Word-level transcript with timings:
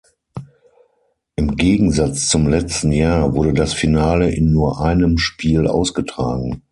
Im 1.35 1.55
Gegensatz 1.57 2.25
zum 2.27 2.47
letzten 2.47 2.91
Jahr 2.91 3.35
wurde 3.35 3.53
das 3.53 3.75
Finale 3.75 4.31
in 4.33 4.51
nur 4.51 4.81
einem 4.83 5.19
Spiel 5.19 5.67
ausgetragen. 5.67 6.63